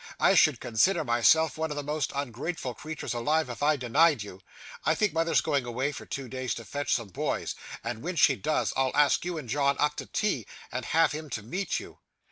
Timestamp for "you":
4.23-4.41, 9.23-9.37, 11.79-11.99